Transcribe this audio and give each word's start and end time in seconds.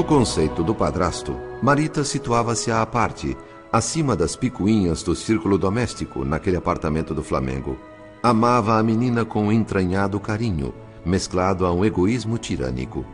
No 0.00 0.04
conceito 0.04 0.64
do 0.64 0.74
padrasto, 0.74 1.36
Marita 1.62 2.02
situava-se 2.04 2.70
à 2.70 2.86
parte, 2.86 3.36
acima 3.70 4.16
das 4.16 4.34
picuinhas 4.34 5.02
do 5.02 5.14
círculo 5.14 5.58
doméstico 5.58 6.24
naquele 6.24 6.56
apartamento 6.56 7.12
do 7.12 7.22
Flamengo. 7.22 7.76
Amava 8.22 8.78
a 8.78 8.82
menina 8.82 9.26
com 9.26 9.48
um 9.48 9.52
entranhado 9.52 10.18
carinho, 10.18 10.72
mesclado 11.04 11.66
a 11.66 11.72
um 11.74 11.84
egoísmo 11.84 12.38
tirânico. 12.38 13.04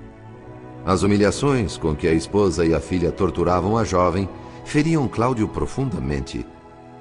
As 0.84 1.02
humilhações 1.02 1.76
com 1.76 1.92
que 1.92 2.06
a 2.06 2.12
esposa 2.12 2.64
e 2.64 2.72
a 2.72 2.78
filha 2.78 3.10
torturavam 3.10 3.76
a 3.76 3.82
jovem 3.82 4.28
feriam 4.64 5.08
Cláudio 5.08 5.48
profundamente. 5.48 6.46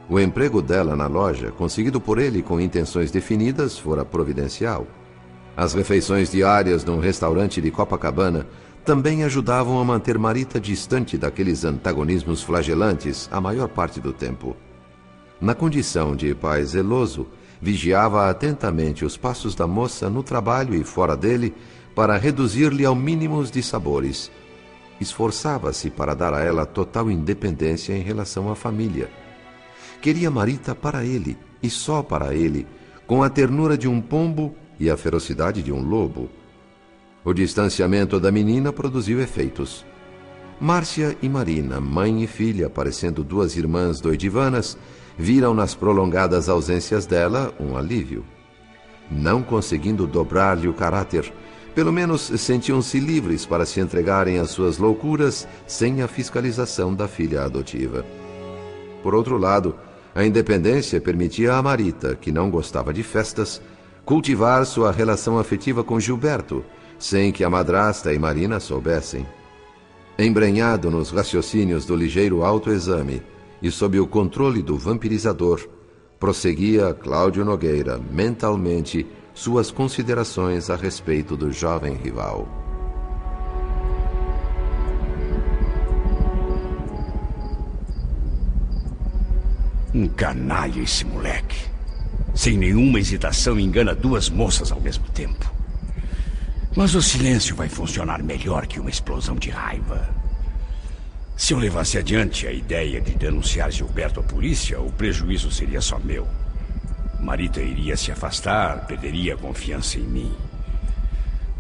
O 0.10 0.20
emprego 0.20 0.64
dela 0.64 0.96
na 0.96 1.06
loja, 1.06 1.52
conseguido 1.52 2.02
por 2.02 2.18
ele 2.18 2.42
com 2.42 2.60
intenções 2.60 3.12
definidas, 3.12 3.78
fora 3.78 4.04
providencial. 4.04 4.88
As 5.56 5.76
refeições 5.76 6.32
diárias 6.32 6.84
num 6.84 7.00
restaurante 7.00 7.62
de 7.62 7.70
Copacabana 7.70 8.48
também 8.86 9.24
ajudavam 9.24 9.80
a 9.80 9.84
manter 9.84 10.18
Marita 10.18 10.60
distante 10.60 11.18
daqueles 11.18 11.66
antagonismos 11.66 12.44
flagelantes 12.44 13.28
a 13.32 13.42
maior 13.42 13.68
parte 13.68 14.00
do 14.00 14.14
tempo. 14.14 14.56
Na 15.42 15.56
condição 15.56 16.16
de 16.16 16.34
pai 16.36 16.64
zeloso, 16.64 17.28
vigiava 17.60 18.30
atentamente 18.30 19.04
os 19.04 19.18
passos 19.18 19.56
da 19.56 19.66
moça 19.66 20.08
no 20.08 20.22
trabalho 20.22 20.76
e 20.76 20.84
fora 20.84 21.18
dele 21.18 21.54
para 21.96 22.16
reduzir-lhe 22.16 22.86
ao 22.86 22.96
mínimo 22.96 23.38
os 23.38 23.50
dissabores. 23.50 24.32
Esforçava-se 25.02 25.90
para 25.90 26.14
dar 26.14 26.34
a 26.34 26.42
ela 26.42 26.66
total 26.66 27.10
independência 27.10 27.94
em 27.94 28.02
relação 28.02 28.52
à 28.52 28.56
família. 28.56 29.10
Queria 30.00 30.30
Marita 30.30 30.76
para 30.76 31.04
ele, 31.04 31.36
e 31.62 31.70
só 31.70 32.04
para 32.04 32.36
ele, 32.36 32.68
com 33.08 33.24
a 33.24 33.30
ternura 33.30 33.76
de 33.78 33.88
um 33.88 34.00
pombo 34.00 34.56
e 34.80 34.90
a 34.92 34.96
ferocidade 34.96 35.64
de 35.64 35.72
um 35.72 35.82
lobo. 35.82 36.30
O 37.26 37.34
distanciamento 37.34 38.20
da 38.20 38.32
menina 38.32 38.72
produziu 38.72 39.20
efeitos. 39.20 39.84
Márcia 40.62 41.18
e 41.24 41.28
Marina, 41.28 41.82
mãe 41.82 42.22
e 42.22 42.28
filha, 42.28 42.70
parecendo 42.70 43.24
duas 43.24 43.58
irmãs 43.58 44.00
doidivanas, 44.00 44.78
viram 45.18 45.52
nas 45.52 45.74
prolongadas 45.74 46.48
ausências 46.48 47.08
dela 47.08 47.52
um 47.60 47.76
alívio. 47.76 48.24
Não 49.10 49.42
conseguindo 49.42 50.06
dobrar-lhe 50.06 50.68
o 50.68 50.74
caráter, 50.74 51.34
pelo 51.74 51.92
menos 51.92 52.22
sentiam-se 52.22 53.00
livres 53.00 53.44
para 53.44 53.66
se 53.66 53.80
entregarem 53.80 54.38
às 54.38 54.52
suas 54.52 54.78
loucuras 54.78 55.48
sem 55.66 56.04
a 56.04 56.08
fiscalização 56.08 56.94
da 56.94 57.08
filha 57.08 57.42
adotiva. 57.42 58.06
Por 59.02 59.16
outro 59.16 59.40
lado, 59.40 59.76
a 60.14 60.24
independência 60.24 61.02
permitia 61.02 61.56
a 61.56 61.62
Marita, 61.64 62.16
que 62.16 62.32
não 62.32 62.52
gostava 62.52 62.94
de 62.94 63.02
festas, 63.02 63.60
cultivar 64.06 64.64
sua 64.68 64.92
relação 64.92 65.40
afetiva 65.40 65.84
com 65.84 66.00
Gilberto, 66.00 66.64
sem 66.98 67.32
que 67.32 67.44
a 67.44 67.50
madrasta 67.50 68.14
e 68.14 68.20
Marina 68.20 68.60
soubessem. 68.60 69.26
Embrenhado 70.18 70.90
nos 70.90 71.12
raciocínios 71.12 71.86
do 71.86 71.96
ligeiro 71.96 72.44
autoexame 72.44 73.22
e 73.62 73.70
sob 73.70 74.00
o 74.00 74.08
controle 74.08 74.62
do 74.62 74.78
vampirizador, 74.78 75.68
prosseguia 76.20 76.94
Cláudio 76.94 77.44
Nogueira 77.44 78.00
mentalmente 78.12 79.06
suas 79.34 79.70
considerações 79.70 80.70
a 80.70 80.76
respeito 80.76 81.36
do 81.36 81.52
jovem 81.52 81.94
rival. 81.96 82.48
Um 89.94 90.08
canalha 90.08 90.82
esse 90.82 91.06
moleque. 91.06 91.70
Sem 92.34 92.58
nenhuma 92.58 93.00
hesitação, 93.00 93.58
engana 93.58 93.96
duas 93.96 94.30
moças 94.30 94.72
ao 94.72 94.82
mesmo 94.82 95.06
tempo. 95.10 95.55
Mas 96.76 96.94
o 96.94 97.02
silêncio 97.02 97.56
vai 97.56 97.70
funcionar 97.70 98.22
melhor 98.22 98.68
que 98.68 98.82
uma 98.82 98.90
explosão 98.90 99.36
de 99.36 99.50
raiva. 99.50 100.10
Se 101.38 101.54
eu 101.54 101.58
levasse 101.58 101.98
adiante 101.98 102.46
a 102.48 102.52
ideia 102.52 103.00
de 103.00 103.16
denunciar 103.16 103.72
Gilberto 103.72 104.20
à 104.20 104.24
polícia, 104.24 104.80
o 104.82 104.92
prejuízo 104.92 105.50
seria 105.50 105.80
só 105.80 105.98
meu. 105.98 106.28
Marita 107.18 107.62
iria 107.62 107.96
se 107.96 108.12
afastar, 108.12 108.86
perderia 108.88 109.36
a 109.36 109.38
confiança 109.38 109.98
em 109.98 110.04
mim. 110.04 110.34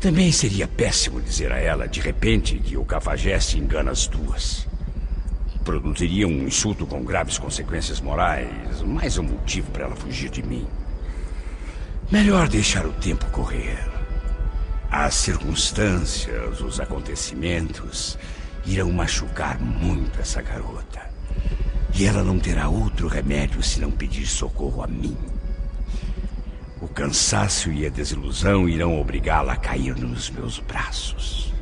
Também 0.01 0.33
seria 0.33 0.67
péssimo 0.67 1.21
dizer 1.21 1.51
a 1.51 1.59
ela, 1.59 1.87
de 1.87 2.01
repente, 2.01 2.59
que 2.59 2.75
o 2.75 2.83
cafajeste 2.83 3.57
engana 3.57 3.91
as 3.91 4.07
duas. 4.07 4.67
Produziria 5.63 6.27
um 6.27 6.45
insulto 6.45 6.85
com 6.85 7.03
graves 7.03 7.37
consequências 7.37 8.01
morais, 8.01 8.81
mais 8.81 9.17
um 9.17 9.23
motivo 9.23 9.71
para 9.71 9.85
ela 9.85 9.95
fugir 9.95 10.29
de 10.29 10.43
mim. 10.43 10.67
Melhor 12.11 12.49
deixar 12.49 12.85
o 12.85 12.91
tempo 12.91 13.25
correr. 13.27 13.94
As 14.97 15.13
circunstâncias, 15.15 16.61
os 16.61 16.79
acontecimentos 16.79 18.17
irão 18.65 18.93
machucar 18.93 19.59
muito 19.59 20.21
essa 20.21 20.41
garota. 20.41 21.01
E 21.93 22.05
ela 22.05 22.23
não 22.23 22.39
terá 22.39 22.69
outro 22.69 23.09
remédio 23.09 23.61
se 23.61 23.81
não 23.81 23.91
pedir 23.91 24.25
socorro 24.25 24.81
a 24.81 24.87
mim. 24.87 25.17
O 26.81 26.87
cansaço 26.87 27.73
e 27.73 27.85
a 27.85 27.89
desilusão 27.89 28.69
irão 28.69 28.97
obrigá-la 28.97 29.51
a 29.51 29.57
cair 29.57 29.97
nos 29.97 30.29
meus 30.29 30.59
braços. 30.59 31.53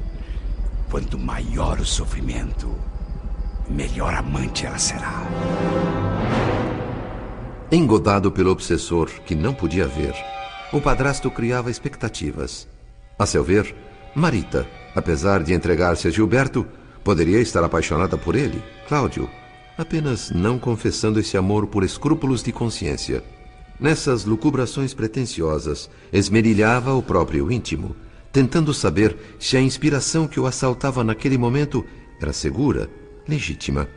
Quanto 0.92 1.18
maior 1.18 1.80
o 1.80 1.86
sofrimento, 1.86 2.78
melhor 3.68 4.14
amante 4.14 4.68
ela 4.68 4.78
será. 4.78 5.24
Engodado 7.72 8.32
pelo 8.32 8.52
obsessor 8.52 9.10
que 9.26 9.34
não 9.34 9.56
podia 9.56 9.88
ver, 9.88 10.14
o 10.72 10.80
padrasto 10.80 11.32
criava 11.32 11.72
expectativas. 11.72 12.72
A 13.18 13.26
seu 13.26 13.44
ver, 13.44 13.76
Marita, 14.16 14.68
apesar 14.96 15.44
de 15.44 15.54
entregar-se 15.54 16.08
a 16.08 16.12
Gilberto, 16.12 16.66
poderia 17.04 17.40
estar 17.40 17.64
apaixonada 17.64 18.18
por 18.18 18.36
ele, 18.36 18.62
Cláudio, 18.88 19.30
apenas 19.78 20.32
não 20.32 20.58
confessando 20.58 21.20
esse 21.20 21.38
amor 21.38 21.68
por 21.68 21.84
escrúpulos 21.84 22.44
de 22.44 22.52
consciência. 22.52 23.24
Nessas 23.80 24.24
lucubrações 24.24 24.94
pretensiosas, 24.94 25.90
esmerilhava 26.12 26.94
o 26.94 27.02
próprio 27.02 27.52
íntimo, 27.52 27.96
tentando 28.32 28.74
saber 28.74 29.16
se 29.40 29.58
a 29.58 29.62
inspiração 29.62 30.28
que 30.28 30.40
o 30.40 30.46
assaltava 30.46 31.04
naquele 31.04 31.38
momento 31.38 31.86
era 32.22 32.34
segura, 32.34 32.90
legítima. 33.28 33.88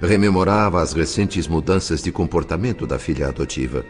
Rememorava 0.00 0.80
as 0.80 0.92
recentes 0.92 1.46
mudanças 1.48 2.02
de 2.02 2.12
comportamento 2.12 2.86
da 2.86 2.98
filha 2.98 3.28
adotiva. 3.28 3.84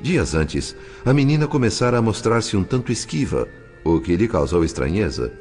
Dias 0.00 0.34
antes, 0.34 0.76
a 1.04 1.12
menina 1.12 1.46
começara 1.46 1.98
a 1.98 2.02
mostrar-se 2.02 2.56
um 2.56 2.62
tanto 2.62 2.92
esquiva, 2.92 3.48
o 3.84 4.00
que 4.00 4.16
lhe 4.16 4.26
causou 4.26 4.64
estranheza. 4.64 5.32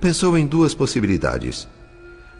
Pensou 0.00 0.36
em 0.36 0.46
duas 0.46 0.74
possibilidades. 0.74 1.68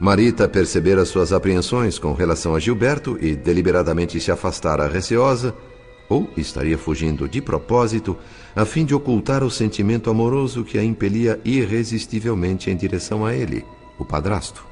Marita 0.01 0.49
percebera 0.49 1.05
suas 1.05 1.33
apreensões 1.33 1.99
com 1.99 2.13
relação 2.15 2.55
a 2.55 2.59
Gilberto 2.59 3.17
e 3.21 3.37
deliberadamente 3.37 4.19
se 4.19 4.33
afastara 4.33 4.89
receosa, 4.89 5.55
ou 6.09 6.29
estaria 6.37 6.77
fugindo 6.77 7.29
de 7.29 7.41
propósito 7.41 8.17
a 8.55 8.65
fim 8.65 8.85
de 8.85 8.95
ocultar 8.95 9.43
o 9.43 9.51
sentimento 9.51 10.11
amoroso 10.11 10.65
que 10.65 10.79
a 10.79 10.85
impelia 10.85 11.41
irresistivelmente 11.45 12.71
em 12.71 12.77
direção 12.77 13.25
a 13.25 13.35
ele, 13.35 13.65
o 13.99 14.05
padrasto. 14.05 14.65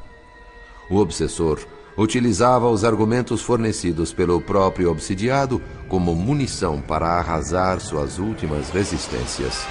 O 0.91 0.97
obsessor 0.97 1.61
utilizava 1.97 2.69
os 2.69 2.85
argumentos 2.85 3.43
fornecidos 3.43 4.13
pelo 4.13 4.41
próprio 4.41 4.91
obsidiado 4.91 5.61
como 5.89 6.15
munição 6.15 6.81
para 6.81 7.07
arrasar 7.07 7.81
suas 7.81 8.19
últimas 8.19 8.71
resistências. 8.71 9.67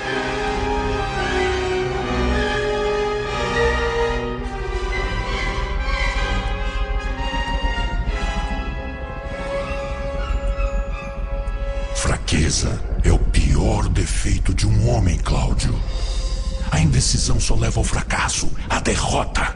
A 17.01 17.03
indecisão 17.03 17.39
só 17.39 17.55
leva 17.55 17.79
ao 17.79 17.83
fracasso, 17.83 18.47
à 18.69 18.79
derrota. 18.79 19.55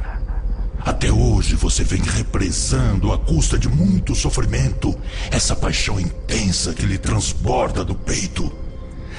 Até 0.83 1.12
hoje 1.12 1.53
você 1.53 1.83
vem 1.83 2.01
represando 2.01 3.13
à 3.13 3.19
custa 3.19 3.56
de 3.56 3.69
muito 3.69 4.15
sofrimento 4.15 4.97
essa 5.30 5.56
paixão 5.56 6.00
intensa 6.00 6.74
que 6.74 6.88
lhe 6.88 6.97
transborda 6.97 7.86
do 7.86 7.94
peito. 7.94 8.51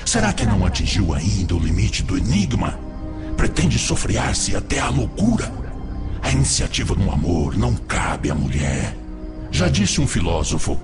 Será 0.05 0.33
que 0.33 0.45
não 0.45 0.67
atingiu 0.67 1.15
ainda 1.15 1.55
o 1.55 1.59
limite 1.61 2.03
do 2.03 2.19
enigma? 2.19 2.77
Pretende 3.37 3.79
sofrear-se 3.79 4.57
até 4.57 4.81
a 4.81 4.89
loucura? 4.89 5.49
A 6.21 6.33
iniciativa 6.33 6.97
no 6.97 7.13
amor 7.13 7.57
não 7.57 7.77
cabe 7.77 8.29
à 8.29 8.35
mulher. 8.35 8.99
Já 9.53 9.69
disse 9.69 10.01
um 10.01 10.07
filósofo: 10.09 10.81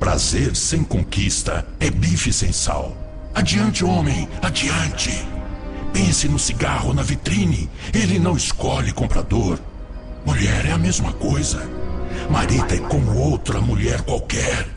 Prazer 0.00 0.56
sem 0.56 0.82
conquista 0.82 1.68
é 1.78 1.90
bife 1.90 2.32
sem 2.32 2.50
sal. 2.50 2.96
Adiante, 3.34 3.84
homem, 3.84 4.26
adiante. 4.40 5.37
Pense 5.98 6.28
no 6.28 6.38
cigarro 6.38 6.94
na 6.94 7.02
vitrine. 7.02 7.68
Ele 7.92 8.20
não 8.20 8.36
escolhe 8.36 8.92
comprador. 8.92 9.58
Mulher 10.24 10.66
é 10.66 10.70
a 10.70 10.78
mesma 10.78 11.12
coisa. 11.12 11.68
Marita 12.30 12.76
é 12.76 12.78
como 12.78 13.18
outra 13.18 13.60
mulher 13.60 14.02
qualquer. 14.02 14.68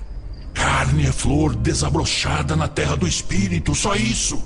Carne 0.52 1.06
é 1.06 1.12
flor 1.12 1.56
desabrochada 1.56 2.56
na 2.56 2.68
terra 2.68 2.98
do 2.98 3.08
espírito, 3.08 3.76
só 3.76 3.94
isso. 3.94 4.44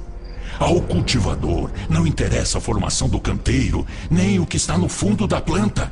Ao 0.60 0.82
cultivador 0.82 1.72
não 1.90 2.06
interessa 2.06 2.58
a 2.58 2.62
formação 2.62 3.08
do 3.08 3.22
canteiro, 3.22 3.88
nem 4.12 4.42
o 4.42 4.46
que 4.46 4.58
está 4.58 4.78
no 4.78 4.90
fundo 4.90 5.26
da 5.26 5.40
planta. 5.40 5.90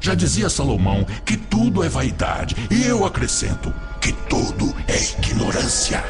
Já 0.00 0.14
dizia 0.14 0.48
Salomão 0.48 1.04
que 1.24 1.36
tudo 1.36 1.82
é 1.82 1.88
vaidade, 1.88 2.54
e 2.70 2.84
eu 2.84 3.04
acrescento 3.04 3.74
que 4.00 4.12
tudo 4.12 4.72
é 4.86 4.96
ignorância. 5.18 6.04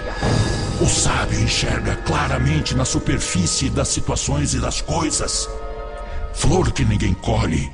O 0.81 0.87
sábio 0.87 1.39
enxerga 1.39 1.95
claramente 1.97 2.75
na 2.75 2.87
superfície 2.87 3.69
das 3.69 3.89
situações 3.89 4.55
e 4.55 4.59
das 4.59 4.81
coisas. 4.81 5.47
Flor 6.33 6.73
que 6.73 6.87
ninguém 6.87 7.13
colhe 7.13 7.71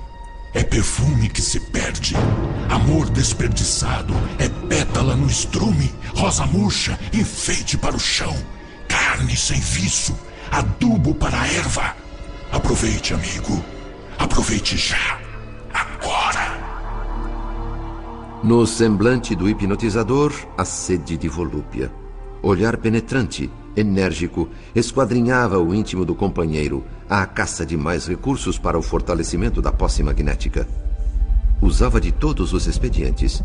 é 0.52 0.64
perfume 0.64 1.28
que 1.28 1.40
se 1.40 1.60
perde. 1.60 2.16
Amor 2.68 3.08
desperdiçado 3.10 4.12
é 4.40 4.48
pétala 4.48 5.14
no 5.14 5.28
estrume, 5.28 5.94
rosa 6.16 6.46
murcha, 6.46 6.98
enfeite 7.12 7.78
para 7.78 7.94
o 7.94 8.00
chão, 8.00 8.34
carne 8.88 9.36
sem 9.36 9.60
viço, 9.60 10.18
adubo 10.50 11.14
para 11.14 11.40
a 11.40 11.46
erva. 11.46 11.94
Aproveite, 12.50 13.14
amigo. 13.14 13.64
Aproveite 14.18 14.76
já. 14.76 15.20
Agora. 15.72 16.58
No 18.42 18.66
semblante 18.66 19.36
do 19.36 19.48
hipnotizador, 19.48 20.32
a 20.58 20.64
sede 20.64 21.16
de 21.16 21.28
volúpia. 21.28 21.92
Olhar 22.46 22.76
penetrante, 22.76 23.50
enérgico, 23.76 24.48
esquadrinhava 24.72 25.58
o 25.58 25.74
íntimo 25.74 26.04
do 26.04 26.14
companheiro, 26.14 26.84
à 27.10 27.26
caça 27.26 27.66
de 27.66 27.76
mais 27.76 28.06
recursos 28.06 28.56
para 28.56 28.78
o 28.78 28.82
fortalecimento 28.82 29.60
da 29.60 29.72
posse 29.72 30.00
magnética. 30.00 30.64
Usava 31.60 32.00
de 32.00 32.12
todos 32.12 32.52
os 32.52 32.68
expedientes. 32.68 33.42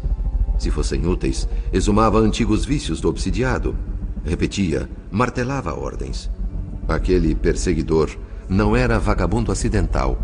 Se 0.59 0.69
fossem 0.69 1.07
úteis, 1.07 1.49
exumava 1.73 2.19
antigos 2.19 2.63
vícios 2.63 3.01
do 3.01 3.09
obsidiado. 3.09 3.75
Repetia, 4.23 4.87
martelava 5.09 5.73
ordens. 5.73 6.29
Aquele 6.87 7.33
perseguidor 7.33 8.11
não 8.47 8.75
era 8.75 8.99
vagabundo 8.99 9.51
acidental. 9.51 10.15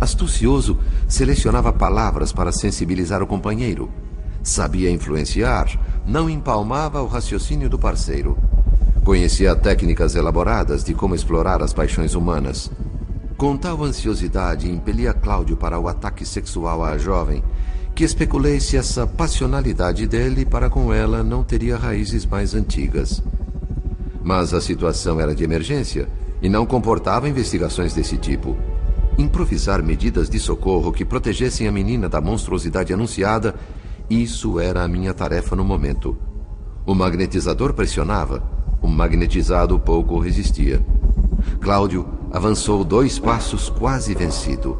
Astucioso, 0.00 0.78
selecionava 1.08 1.72
palavras 1.72 2.32
para 2.32 2.52
sensibilizar 2.52 3.20
o 3.20 3.26
companheiro. 3.26 3.90
Sabia 4.44 4.92
influenciar, 4.92 5.76
não 6.06 6.30
empalmava 6.30 7.02
o 7.02 7.06
raciocínio 7.06 7.68
do 7.68 7.78
parceiro. 7.78 8.38
Conhecia 9.04 9.56
técnicas 9.56 10.14
elaboradas 10.14 10.84
de 10.84 10.94
como 10.94 11.14
explorar 11.14 11.62
as 11.62 11.72
paixões 11.72 12.14
humanas. 12.14 12.70
Com 13.36 13.56
tal 13.56 13.82
ansiosidade, 13.82 14.70
impelia 14.70 15.12
Cláudio 15.12 15.56
para 15.56 15.78
o 15.78 15.88
ataque 15.88 16.24
sexual 16.24 16.84
à 16.84 16.96
jovem, 16.96 17.42
que 17.94 18.04
especulei 18.04 18.60
se 18.60 18.76
essa 18.76 19.06
passionalidade 19.06 20.06
dele 20.06 20.44
para 20.44 20.70
com 20.70 20.92
ela 20.92 21.22
não 21.22 21.42
teria 21.42 21.76
raízes 21.76 22.24
mais 22.24 22.54
antigas. 22.54 23.22
Mas 24.22 24.54
a 24.54 24.60
situação 24.60 25.20
era 25.20 25.34
de 25.34 25.44
emergência 25.44 26.08
e 26.40 26.48
não 26.48 26.66
comportava 26.66 27.28
investigações 27.28 27.94
desse 27.94 28.16
tipo. 28.16 28.56
Improvisar 29.18 29.82
medidas 29.82 30.28
de 30.28 30.38
socorro 30.38 30.92
que 30.92 31.04
protegessem 31.04 31.66
a 31.66 31.72
menina 31.72 32.08
da 32.08 32.20
monstruosidade 32.20 32.92
anunciada 32.92 33.54
isso 34.08 34.60
era 34.60 34.84
a 34.84 34.88
minha 34.88 35.12
tarefa 35.12 35.56
no 35.56 35.64
momento. 35.64 36.16
O 36.86 36.94
magnetizador 36.94 37.74
pressionava, 37.74 38.42
o 38.80 38.86
magnetizado 38.86 39.78
pouco 39.80 40.18
resistia. 40.20 40.84
Cláudio 41.60 42.06
avançou 42.30 42.84
dois 42.84 43.18
passos 43.18 43.68
quase 43.68 44.14
vencido. 44.14 44.78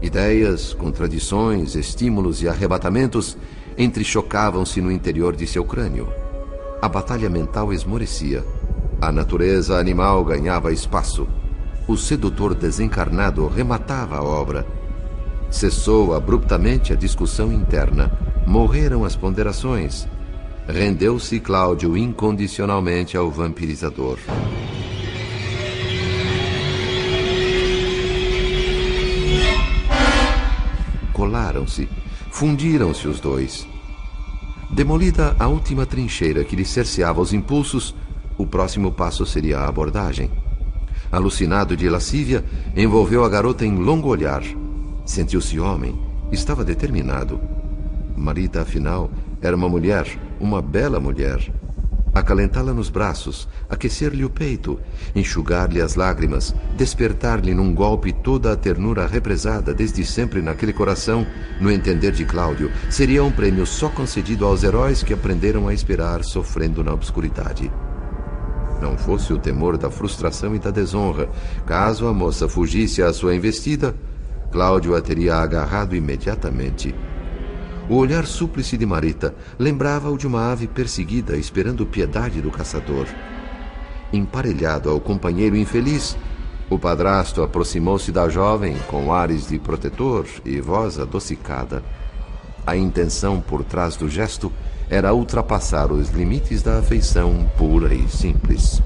Ideias, 0.00 0.72
contradições, 0.72 1.74
estímulos 1.74 2.42
e 2.42 2.48
arrebatamentos 2.48 3.36
entrechocavam-se 3.76 4.80
no 4.80 4.90
interior 4.90 5.36
de 5.36 5.46
seu 5.46 5.64
crânio. 5.64 6.08
A 6.80 6.88
batalha 6.88 7.28
mental 7.28 7.72
esmorecia. 7.72 8.42
A 9.00 9.12
natureza 9.12 9.78
animal 9.78 10.24
ganhava 10.24 10.72
espaço. 10.72 11.26
O 11.86 11.96
sedutor 11.96 12.54
desencarnado 12.54 13.46
rematava 13.46 14.16
a 14.16 14.22
obra. 14.22 14.66
Cessou 15.50 16.14
abruptamente 16.14 16.92
a 16.92 16.96
discussão 16.96 17.52
interna 17.52 18.10
Morreram 18.46 19.04
as 19.04 19.16
ponderações. 19.16 20.06
Rendeu-se 20.68 21.40
Cláudio 21.40 21.96
incondicionalmente 21.96 23.16
ao 23.16 23.28
vampirizador. 23.28 24.18
Colaram-se, 31.12 31.88
fundiram-se 32.30 33.08
os 33.08 33.18
dois. 33.18 33.66
Demolida 34.70 35.34
a 35.40 35.48
última 35.48 35.84
trincheira 35.84 36.44
que 36.44 36.54
lhe 36.54 36.64
cerceava 36.64 37.20
os 37.20 37.32
impulsos, 37.32 37.94
o 38.38 38.46
próximo 38.46 38.92
passo 38.92 39.26
seria 39.26 39.58
a 39.58 39.68
abordagem. 39.68 40.30
Alucinado 41.10 41.76
de 41.76 41.88
lascívia, 41.88 42.44
envolveu 42.76 43.24
a 43.24 43.28
garota 43.28 43.66
em 43.66 43.74
longo 43.74 44.08
olhar. 44.08 44.42
Sentiu-se 45.06 45.60
homem, 45.60 45.96
estava 46.32 46.64
determinado. 46.64 47.40
Marita, 48.16 48.62
afinal, 48.62 49.08
era 49.40 49.54
uma 49.54 49.68
mulher, 49.68 50.04
uma 50.40 50.60
bela 50.60 50.98
mulher. 50.98 51.52
Acalentá-la 52.12 52.72
nos 52.72 52.90
braços, 52.90 53.46
aquecer-lhe 53.70 54.24
o 54.24 54.30
peito, 54.30 54.80
enxugar-lhe 55.14 55.80
as 55.80 55.94
lágrimas, 55.94 56.52
despertar-lhe 56.76 57.54
num 57.54 57.72
golpe 57.72 58.12
toda 58.12 58.50
a 58.50 58.56
ternura 58.56 59.06
represada 59.06 59.72
desde 59.72 60.04
sempre 60.04 60.42
naquele 60.42 60.72
coração, 60.72 61.24
no 61.60 61.70
entender 61.70 62.10
de 62.10 62.24
Cláudio, 62.24 62.72
seria 62.90 63.22
um 63.22 63.30
prêmio 63.30 63.64
só 63.64 63.88
concedido 63.88 64.44
aos 64.44 64.64
heróis 64.64 65.04
que 65.04 65.14
aprenderam 65.14 65.68
a 65.68 65.74
esperar 65.74 66.24
sofrendo 66.24 66.82
na 66.82 66.92
obscuridade. 66.92 67.70
Não 68.80 68.98
fosse 68.98 69.32
o 69.32 69.38
temor 69.38 69.78
da 69.78 69.90
frustração 69.90 70.54
e 70.56 70.58
da 70.58 70.70
desonra, 70.70 71.28
caso 71.64 72.08
a 72.08 72.12
moça 72.12 72.48
fugisse 72.48 73.02
à 73.02 73.12
sua 73.12 73.36
investida, 73.36 73.94
Cláudio 74.50 74.96
a 74.96 75.00
teria 75.00 75.36
agarrado 75.36 75.94
imediatamente 75.94 76.94
o 77.88 77.94
olhar 77.94 78.26
súplice 78.26 78.76
de 78.76 78.84
Marita 78.84 79.32
lembrava-o 79.56 80.18
de 80.18 80.26
uma 80.26 80.50
ave 80.50 80.66
perseguida 80.66 81.36
esperando 81.36 81.86
piedade 81.86 82.40
do 82.40 82.50
caçador. 82.50 83.06
Emparelhado 84.12 84.90
ao 84.90 84.98
companheiro 84.98 85.56
infeliz, 85.56 86.16
o 86.68 86.80
padrasto 86.80 87.42
aproximou-se 87.42 88.10
da 88.10 88.28
jovem 88.28 88.76
com 88.88 89.12
ares 89.12 89.46
de 89.46 89.58
protetor 89.60 90.26
e 90.44 90.60
voz 90.60 90.98
adocicada. 90.98 91.80
A 92.66 92.76
intenção 92.76 93.40
por 93.40 93.62
trás 93.62 93.94
do 93.94 94.08
gesto 94.08 94.52
era 94.90 95.14
ultrapassar 95.14 95.92
os 95.92 96.10
limites 96.10 96.62
da 96.62 96.80
afeição 96.80 97.48
pura 97.56 97.94
e 97.94 98.08
simples. 98.08 98.82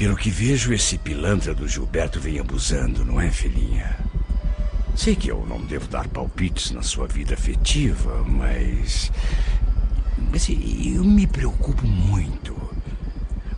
Pelo 0.00 0.16
que 0.16 0.30
vejo, 0.30 0.72
esse 0.72 0.96
pilantra 0.96 1.54
do 1.54 1.68
Gilberto 1.68 2.18
vem 2.18 2.38
abusando, 2.38 3.04
não 3.04 3.20
é, 3.20 3.30
filhinha? 3.30 3.98
Sei 4.96 5.14
que 5.14 5.30
eu 5.30 5.44
não 5.46 5.60
devo 5.60 5.86
dar 5.88 6.08
palpites 6.08 6.70
na 6.70 6.80
sua 6.80 7.06
vida 7.06 7.34
afetiva, 7.34 8.24
mas. 8.26 9.12
Mas 10.32 10.48
eu 10.48 11.04
me 11.04 11.26
preocupo 11.26 11.86
muito. 11.86 12.56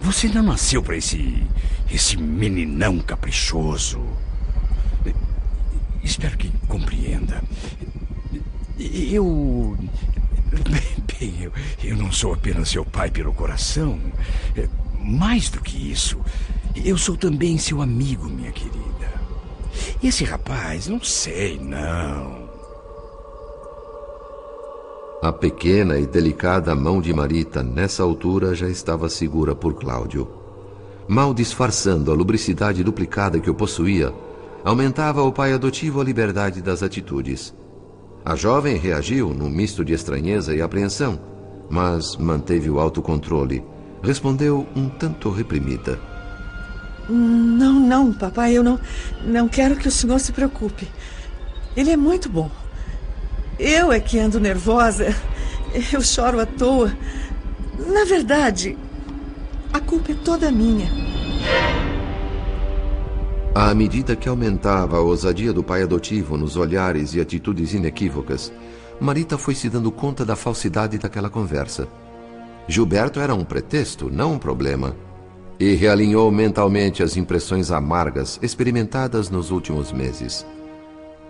Você 0.01 0.27
não 0.31 0.43
nasceu 0.43 0.83
para 0.83 0.97
esse. 0.97 1.47
esse 1.89 2.17
meninão 2.17 2.99
caprichoso. 2.99 4.03
Espero 6.03 6.37
que 6.37 6.51
compreenda. 6.67 7.41
Eu. 8.81 9.79
Bem, 11.21 11.41
eu, 11.41 11.53
eu 11.85 11.97
não 11.97 12.11
sou 12.11 12.35
apenas 12.35 12.69
seu 12.69 12.85
pai 12.85 13.13
pelo 13.13 13.33
coração. 13.33 13.97
Mais 15.05 15.51
do 15.51 15.61
que 15.61 15.91
isso, 15.91 16.19
eu 16.85 16.97
sou 16.97 17.17
também 17.17 17.59
seu 17.59 17.83
amigo, 17.83 18.29
minha 18.29 18.53
querida. 18.53 18.83
Esse 20.03 20.25
rapaz, 20.25 20.89
não 20.89 21.03
sei, 21.03 21.59
não. 21.59 22.43
A 25.23 25.33
pequena 25.33 25.99
e 25.99 26.07
delicada 26.07 26.75
mão 26.75 27.01
de 27.01 27.13
Marita, 27.13 27.63
nessa 27.63 28.03
altura, 28.03 28.55
já 28.55 28.69
estava 28.69 29.09
segura 29.09 29.55
por 29.55 29.75
Cláudio. 29.75 30.29
Mal 31.07 31.33
disfarçando 31.33 32.11
a 32.11 32.15
lubricidade 32.15 32.83
duplicada 32.83 33.39
que 33.39 33.51
o 33.51 33.55
possuía, 33.55 34.13
aumentava 34.65 35.21
ao 35.21 35.33
pai 35.33 35.53
adotivo 35.53 36.01
a 36.01 36.05
liberdade 36.05 36.61
das 36.61 36.83
atitudes. 36.83 37.55
A 38.25 38.35
jovem 38.35 38.77
reagiu 38.77 39.33
num 39.35 39.49
misto 39.49 39.85
de 39.85 39.93
estranheza 39.93 40.55
e 40.55 40.63
apreensão, 40.63 41.21
mas 41.69 42.17
manteve 42.17 42.71
o 42.71 42.79
autocontrole. 42.79 43.65
Respondeu 44.03 44.67
um 44.75 44.89
tanto 44.89 45.31
reprimida. 45.31 45.99
Não, 47.09 47.75
não, 47.75 48.13
papai, 48.13 48.57
eu 48.57 48.63
não, 48.63 48.79
não 49.25 49.49
quero 49.49 49.77
que 49.77 49.89
o 49.89 49.91
senhor 49.91 50.19
se 50.19 50.33
preocupe. 50.33 50.89
Ele 51.77 51.91
é 51.91 51.97
muito 51.97 52.29
bom. 52.29 52.51
Eu 53.59 53.93
é 53.93 54.01
que 54.01 54.19
ando 54.19 54.41
nervosa. 54.41 55.15
Eu 55.93 56.03
choro 56.03 56.39
à 56.39 56.45
toa. 56.47 56.93
Na 57.87 58.05
verdade, 58.05 58.77
a 59.73 59.81
culpa 59.81 60.13
é 60.13 60.15
toda 60.15 60.51
minha. 60.51 60.91
À 63.55 63.75
medida 63.75 64.17
que 64.17 64.29
aumentava 64.29 64.97
a 64.97 65.01
ousadia 65.01 65.53
do 65.53 65.63
pai 65.63 65.83
adotivo 65.83 66.37
nos 66.37 66.57
olhares 66.57 67.15
e 67.15 67.21
atitudes 67.21 67.73
inequívocas, 67.73 68.53
Marita 69.01 69.39
foi 69.39 69.55
se 69.55 69.69
dando 69.69 69.91
conta 69.91 70.25
da 70.25 70.37
falsidade 70.37 70.99
daquela 70.99 71.31
conversa. 71.31 71.89
Gilberto 72.69 73.21
era 73.21 73.35
um 73.35 73.45
pretexto, 73.45 74.09
não 74.11 74.35
um 74.35 74.39
problema. 74.39 74.95
E 75.59 75.75
realinhou 75.75 76.31
mentalmente 76.31 77.03
as 77.03 77.17
impressões 77.17 77.71
amargas 77.71 78.39
experimentadas 78.43 79.31
nos 79.31 79.51
últimos 79.51 79.93
meses. 79.93 80.47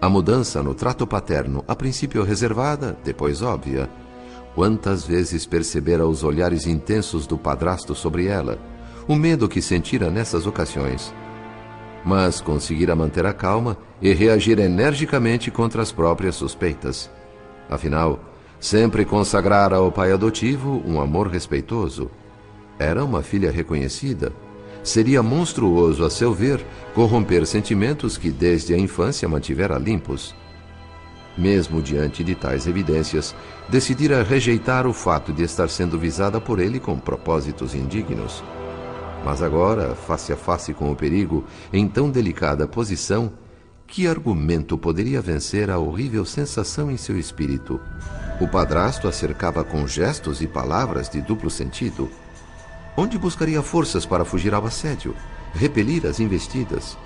A 0.00 0.08
mudança 0.08 0.62
no 0.62 0.74
trato 0.74 1.06
paterno, 1.06 1.64
a 1.66 1.74
princípio 1.74 2.22
reservada, 2.22 2.98
depois 3.04 3.40
óbvia. 3.40 3.88
Quantas 4.54 5.04
vezes 5.04 5.46
percebera 5.46 6.06
os 6.06 6.24
olhares 6.24 6.66
intensos 6.66 7.26
do 7.26 7.38
padrasto 7.38 7.94
sobre 7.94 8.26
ela, 8.26 8.58
o 9.08 9.14
medo 9.14 9.48
que 9.48 9.62
sentira 9.62 10.10
nessas 10.10 10.46
ocasiões. 10.46 11.14
Mas 12.04 12.40
conseguira 12.40 12.94
manter 12.94 13.24
a 13.24 13.32
calma 13.32 13.76
e 14.00 14.12
reagir 14.12 14.58
energicamente 14.58 15.50
contra 15.50 15.80
as 15.80 15.92
próprias 15.92 16.34
suspeitas. 16.34 17.10
Afinal, 17.70 18.20
sempre 18.62 19.04
consagrara 19.04 19.74
ao 19.74 19.90
pai 19.90 20.12
adotivo 20.12 20.80
um 20.86 21.00
amor 21.00 21.26
respeitoso. 21.26 22.08
Era 22.78 23.04
uma 23.04 23.20
filha 23.20 23.50
reconhecida. 23.50 24.32
Seria 24.84 25.20
monstruoso, 25.20 26.04
a 26.04 26.10
seu 26.10 26.32
ver, 26.32 26.64
corromper 26.94 27.44
sentimentos 27.44 28.16
que 28.16 28.30
desde 28.30 28.72
a 28.72 28.78
infância 28.78 29.28
mantivera 29.28 29.76
limpos. 29.78 30.32
Mesmo 31.36 31.82
diante 31.82 32.22
de 32.22 32.36
tais 32.36 32.68
evidências, 32.68 33.34
decidira 33.68 34.22
rejeitar 34.22 34.86
o 34.86 34.92
fato 34.92 35.32
de 35.32 35.42
estar 35.42 35.68
sendo 35.68 35.98
visada 35.98 36.40
por 36.40 36.60
ele 36.60 36.78
com 36.78 36.96
propósitos 36.96 37.74
indignos. 37.74 38.44
Mas 39.24 39.42
agora, 39.42 39.96
face 39.96 40.32
a 40.32 40.36
face 40.36 40.72
com 40.72 40.92
o 40.92 40.96
perigo, 40.96 41.44
em 41.72 41.88
tão 41.88 42.08
delicada 42.08 42.68
posição, 42.68 43.32
que 43.92 44.06
argumento 44.06 44.78
poderia 44.78 45.20
vencer 45.20 45.68
a 45.68 45.78
horrível 45.78 46.24
sensação 46.24 46.90
em 46.90 46.96
seu 46.96 47.18
espírito? 47.18 47.78
O 48.40 48.48
padrasto 48.48 49.06
a 49.06 49.12
cercava 49.12 49.62
com 49.62 49.86
gestos 49.86 50.40
e 50.40 50.46
palavras 50.46 51.10
de 51.10 51.20
duplo 51.20 51.50
sentido. 51.50 52.10
Onde 52.96 53.18
buscaria 53.18 53.60
forças 53.60 54.06
para 54.06 54.24
fugir 54.24 54.54
ao 54.54 54.64
assédio, 54.64 55.14
repelir 55.52 56.06
as 56.06 56.20
investidas? 56.20 56.96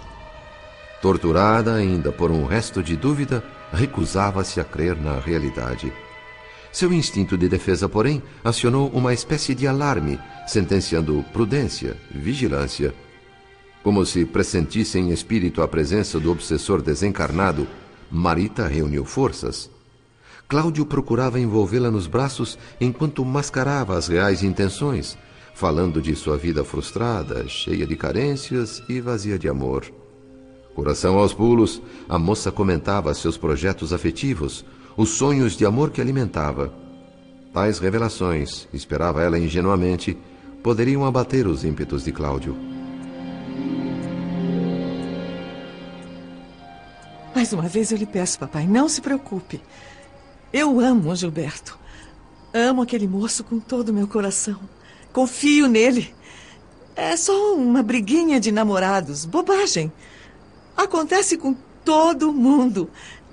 Torturada 1.03 1.75
ainda 1.75 2.13
por 2.13 2.31
um 2.31 2.47
resto 2.47 2.85
de 2.85 2.97
dúvida, 2.97 3.43
recusava-se 3.73 4.61
a 4.61 4.65
crer 4.65 4.97
na 4.97 5.19
realidade. 5.19 5.93
Seu 6.71 6.93
instinto 6.93 7.37
de 7.37 7.49
defesa, 7.49 7.89
porém, 7.89 8.23
acionou 8.45 8.91
uma 8.91 9.13
espécie 9.13 9.57
de 9.57 9.67
alarme, 9.67 10.21
sentenciando 10.47 11.25
prudência, 11.33 11.97
vigilância 12.13 12.95
como 13.87 14.05
se 14.05 14.25
pressentisse 14.25 14.99
em 14.99 15.13
espírito 15.13 15.63
a 15.63 15.69
presença 15.69 16.19
do 16.19 16.33
obsessor 16.33 16.83
desencarnado, 16.83 17.69
Marita 18.11 18.67
reuniu 18.67 19.05
forças. 19.05 19.71
Cláudio 20.49 20.85
procurava 20.85 21.39
envolvê-la 21.39 21.89
nos 21.89 22.09
braços 22.09 22.59
enquanto 22.81 23.25
mascarava 23.25 23.97
as 23.97 24.09
reais 24.09 24.43
intenções, 24.43 25.17
falando 25.55 26.03
de 26.03 26.17
sua 26.17 26.37
vida 26.37 26.65
frustrada, 26.65 27.47
cheia 27.47 27.87
de 27.87 27.95
carências 27.95 28.83
e 28.89 29.01
vazia 29.01 29.39
de 29.39 29.49
amor. 29.49 29.85
Coração 30.75 31.17
aos 31.17 31.33
pulos, 31.33 31.81
a 32.09 32.19
moça 32.19 32.51
comentava 32.51 33.15
seus 33.15 33.37
projetos 33.39 33.93
afetivos, 33.93 34.65
os 34.97 35.11
sonhos 35.11 35.57
de 35.57 35.65
amor 35.65 35.93
que 35.93 36.01
alimentava. 36.01 36.75
Tais 37.53 37.79
revelações, 37.79 38.67
esperava 38.73 39.23
ela 39.23 39.39
ingenuamente, 39.39 40.19
poderiam 40.61 41.07
abater 41.07 41.47
os 41.47 41.65
ímpetos 41.65 42.03
de 42.03 42.11
Cláudio. 42.11 42.75
Mais 47.37 47.53
uma 47.53 47.69
vez 47.69 47.93
eu 47.93 47.99
lhe 47.99 48.07
peço, 48.07 48.39
papai, 48.39 48.67
não 48.67 48.89
se 48.89 49.03
preocupe. 49.03 49.61
Eu 50.51 50.81
amo 50.81 51.11
o 51.11 51.15
Gilberto. 51.15 51.79
Amo 52.51 52.81
aquele 52.81 53.07
moço 53.07 53.45
com 53.45 53.61
todo 53.61 53.91
o 53.91 53.93
meu 53.93 54.09
coração. 54.09 54.59
Confio 55.13 55.69
nele. 55.69 56.15
É 56.97 57.15
só 57.15 57.55
uma 57.55 57.83
briguinha 57.83 58.41
de 58.41 58.51
namorados, 58.51 59.27
bobagem. 59.27 59.93
Acontece 60.75 61.37
com 61.37 61.55
todo 61.85 62.33
mundo. 62.33 62.89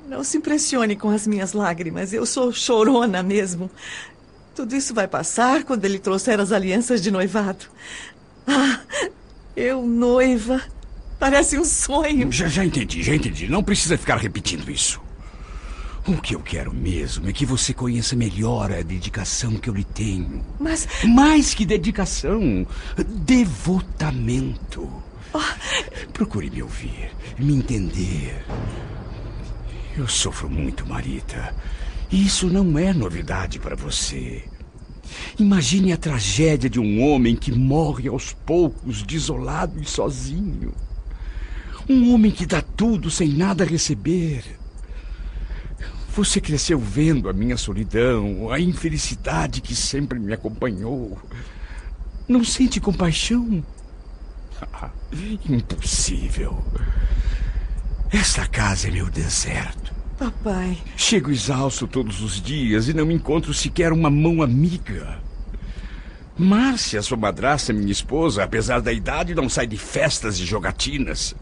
Não 0.05 0.21
se 0.21 0.35
impressione 0.35 0.97
com 0.97 1.09
as 1.09 1.25
minhas 1.25 1.53
lágrimas, 1.53 2.11
eu 2.11 2.25
sou 2.25 2.51
chorona 2.51 3.23
mesmo. 3.23 3.71
Tudo 4.53 4.75
isso 4.75 4.93
vai 4.93 5.07
passar 5.07 5.63
quando 5.63 5.85
ele 5.85 5.97
trouxer 5.97 6.41
as 6.41 6.51
alianças 6.51 7.01
de 7.01 7.09
noivado. 7.09 7.67
Ah, 8.45 8.81
eu 9.55 9.81
noiva, 9.81 10.61
Parece 11.19 11.57
um 11.57 11.65
sonho. 11.65 12.31
Já, 12.31 12.47
já 12.47 12.65
entendi, 12.65 13.01
já 13.01 13.15
entendi. 13.15 13.47
Não 13.47 13.63
precisa 13.63 13.97
ficar 13.97 14.17
repetindo 14.17 14.69
isso. 14.69 15.01
O 16.05 16.17
que 16.17 16.35
eu 16.35 16.41
quero 16.41 16.73
mesmo 16.73 17.29
é 17.29 17.33
que 17.33 17.45
você 17.45 17.73
conheça 17.73 18.13
melhor 18.13 18.73
a 18.73 18.81
dedicação 18.81 19.55
que 19.55 19.69
eu 19.69 19.73
lhe 19.73 19.85
tenho. 19.85 20.43
Mas. 20.59 20.85
Mais 21.05 21.53
que 21.53 21.65
dedicação, 21.65 22.67
devotamento. 22.97 24.91
Oh. 25.33 25.39
Procure 26.11 26.49
me 26.49 26.61
ouvir, 26.61 27.11
me 27.39 27.55
entender. 27.55 28.43
Eu 29.95 30.07
sofro 30.07 30.49
muito, 30.49 30.85
Marita. 30.85 31.55
E 32.11 32.25
isso 32.25 32.47
não 32.47 32.77
é 32.77 32.93
novidade 32.93 33.57
para 33.57 33.75
você. 33.75 34.43
Imagine 35.39 35.93
a 35.93 35.97
tragédia 35.97 36.69
de 36.69 36.79
um 36.79 37.01
homem 37.01 37.35
que 37.35 37.51
morre 37.51 38.09
aos 38.09 38.33
poucos, 38.33 39.03
desolado 39.03 39.81
e 39.81 39.85
sozinho. 39.85 40.73
Um 41.89 42.13
homem 42.13 42.31
que 42.31 42.45
dá 42.45 42.61
tudo 42.61 43.09
sem 43.11 43.29
nada 43.29 43.65
receber. 43.65 44.43
Você 46.15 46.39
cresceu 46.39 46.79
vendo 46.79 47.27
a 47.27 47.33
minha 47.33 47.57
solidão, 47.57 48.51
a 48.51 48.59
infelicidade 48.59 49.61
que 49.61 49.75
sempre 49.75 50.19
me 50.19 50.33
acompanhou. 50.33 51.19
Não 52.27 52.43
sente 52.43 52.79
compaixão? 52.79 53.63
impossível. 55.49 56.63
Esta 58.11 58.45
casa 58.47 58.87
é 58.87 58.91
meu 58.91 59.09
deserto. 59.09 59.93
Papai. 60.17 60.77
Chego 60.95 61.31
exausto 61.31 61.87
todos 61.87 62.21
os 62.21 62.41
dias 62.41 62.87
e 62.87 62.93
não 62.93 63.11
encontro 63.11 63.53
sequer 63.53 63.91
uma 63.91 64.09
mão 64.09 64.41
amiga. 64.41 65.19
Márcia, 66.37 67.01
sua 67.01 67.17
madrasta, 67.17 67.73
minha 67.73 67.91
esposa, 67.91 68.43
apesar 68.43 68.81
da 68.81 68.93
idade, 68.93 69.35
não 69.35 69.49
sai 69.49 69.67
de 69.67 69.77
festas 69.77 70.39
e 70.39 70.45
jogatinas. 70.45 71.35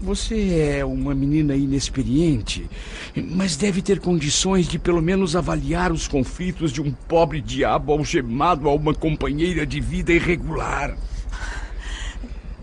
Você 0.00 0.76
é 0.78 0.84
uma 0.84 1.14
menina 1.14 1.56
inexperiente, 1.56 2.68
mas 3.16 3.56
deve 3.56 3.80
ter 3.80 3.98
condições 3.98 4.68
de 4.68 4.78
pelo 4.78 5.00
menos 5.00 5.34
avaliar 5.34 5.90
os 5.90 6.06
conflitos 6.06 6.70
de 6.70 6.82
um 6.82 6.92
pobre 6.92 7.40
diabo 7.40 7.92
algemado 7.92 8.68
a 8.68 8.74
uma 8.74 8.94
companheira 8.94 9.66
de 9.66 9.80
vida 9.80 10.12
irregular. 10.12 10.96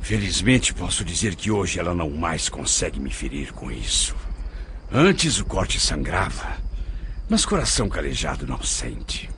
Felizmente 0.01 0.73
posso 0.73 1.03
dizer 1.03 1.35
que 1.35 1.49
hoje 1.49 1.79
ela 1.79 1.95
não 1.95 2.09
mais 2.11 2.49
consegue 2.49 2.99
me 2.99 3.09
ferir 3.09 3.51
com 3.51 3.71
isso. 3.71 4.15
Antes 4.91 5.39
o 5.39 5.45
corte 5.45 5.79
sangrava, 5.79 6.57
mas 7.27 7.45
coração 7.45 7.89
calejado 7.89 8.45
não 8.45 8.61
sente. 8.61 9.29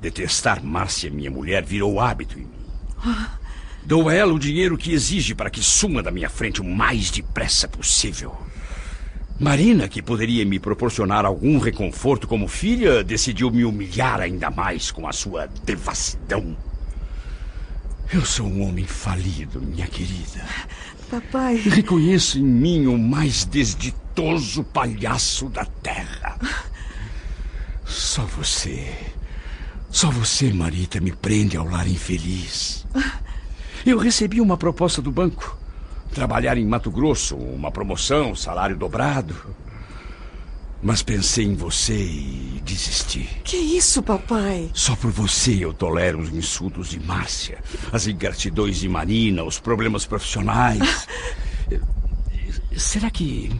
Detestar 0.00 0.62
Márcia, 0.62 1.10
minha 1.10 1.30
mulher, 1.30 1.64
virou 1.64 1.98
hábito 1.98 2.38
em 2.38 2.42
mim. 2.42 3.43
Dou 3.84 4.08
a 4.08 4.14
ela 4.14 4.32
o 4.32 4.38
dinheiro 4.38 4.78
que 4.78 4.92
exige 4.92 5.34
para 5.34 5.50
que 5.50 5.62
suma 5.62 6.02
da 6.02 6.10
minha 6.10 6.30
frente 6.30 6.60
o 6.60 6.64
mais 6.64 7.10
depressa 7.10 7.68
possível. 7.68 8.34
Marina, 9.38 9.88
que 9.88 10.00
poderia 10.00 10.44
me 10.46 10.58
proporcionar 10.58 11.26
algum 11.26 11.58
reconforto 11.58 12.26
como 12.26 12.48
filha, 12.48 13.04
decidiu 13.04 13.50
me 13.50 13.64
humilhar 13.64 14.20
ainda 14.20 14.50
mais 14.50 14.90
com 14.90 15.06
a 15.06 15.12
sua 15.12 15.48
devassidão. 15.64 16.56
Eu 18.12 18.24
sou 18.24 18.46
um 18.46 18.66
homem 18.66 18.86
falido, 18.86 19.60
minha 19.60 19.86
querida. 19.86 20.44
Papai. 21.10 21.56
Reconheço 21.56 22.38
em 22.38 22.44
mim 22.44 22.86
o 22.86 22.96
mais 22.96 23.44
desditoso 23.44 24.62
palhaço 24.64 25.48
da 25.48 25.64
terra. 25.64 26.38
Só 27.84 28.22
você. 28.22 28.94
Só 29.90 30.10
você, 30.10 30.52
Marita, 30.52 31.00
me 31.00 31.12
prende 31.12 31.56
ao 31.56 31.68
lar 31.68 31.86
infeliz. 31.86 32.86
Eu 33.84 33.98
recebi 33.98 34.40
uma 34.40 34.56
proposta 34.56 35.02
do 35.02 35.10
banco. 35.10 35.58
Trabalhar 36.14 36.56
em 36.56 36.64
Mato 36.64 36.90
Grosso, 36.90 37.36
uma 37.36 37.70
promoção, 37.70 38.34
salário 38.34 38.76
dobrado. 38.76 39.34
Mas 40.82 41.02
pensei 41.02 41.46
em 41.46 41.54
você 41.54 41.94
e 41.94 42.62
desisti. 42.64 43.28
Que 43.42 43.56
isso, 43.56 44.02
papai? 44.02 44.70
Só 44.74 44.94
por 44.96 45.10
você 45.10 45.64
eu 45.64 45.72
tolero 45.72 46.18
os 46.20 46.28
insultos 46.28 46.88
de 46.90 47.00
Márcia, 47.00 47.58
as 47.92 48.06
ingratidões 48.06 48.78
de 48.78 48.88
Marina, 48.88 49.42
os 49.44 49.58
problemas 49.58 50.04
profissionais. 50.06 51.06
Será 52.76 53.10
que. 53.10 53.50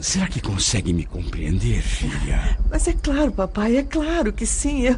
Será 0.00 0.26
que 0.26 0.40
consegue 0.40 0.94
me 0.94 1.04
compreender, 1.04 1.82
filha? 1.82 2.58
Mas 2.70 2.88
é 2.88 2.94
claro, 2.94 3.30
papai, 3.32 3.76
é 3.76 3.82
claro 3.82 4.32
que 4.32 4.46
sim. 4.46 4.82
Eu, 4.86 4.96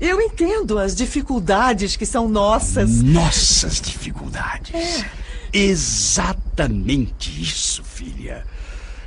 eu 0.00 0.20
entendo 0.20 0.78
as 0.78 0.94
dificuldades 0.94 1.96
que 1.96 2.06
são 2.06 2.28
nossas. 2.28 3.02
Nossas 3.02 3.80
dificuldades. 3.80 4.74
É. 4.74 5.10
Exatamente 5.52 7.42
isso, 7.42 7.84
filha. 7.84 8.46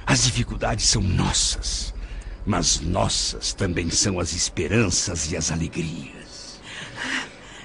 As 0.06 0.24
dificuldades 0.26 0.86
são 0.86 1.02
nossas. 1.02 1.94
Mas 2.46 2.82
nossas 2.82 3.54
também 3.54 3.90
são 3.90 4.20
as 4.20 4.34
esperanças 4.34 5.32
e 5.32 5.38
as 5.38 5.52
alegrias. 5.52 6.60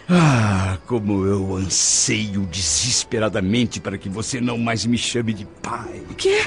Ah, 0.08 0.78
como 0.86 1.26
eu 1.26 1.56
anseio 1.56 2.46
desesperadamente 2.46 3.78
para 3.78 3.98
que 3.98 4.08
você 4.08 4.40
não 4.40 4.56
mais 4.56 4.86
me 4.86 4.96
chame 4.96 5.34
de 5.34 5.44
pai. 5.60 6.02
O 6.08 6.14
quê? 6.14 6.46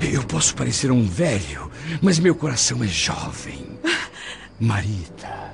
Eu 0.00 0.22
posso 0.24 0.54
parecer 0.54 0.90
um 0.90 1.04
velho, 1.06 1.70
mas 2.00 2.18
meu 2.18 2.34
coração 2.34 2.82
é 2.82 2.86
jovem. 2.86 3.66
Marita, 4.58 5.45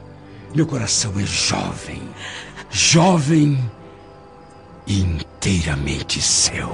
meu 0.54 0.66
coração 0.66 1.12
é 1.18 1.24
jovem. 1.24 2.02
Jovem 2.70 3.58
e 4.86 5.00
inteiramente 5.00 6.20
seu. 6.20 6.70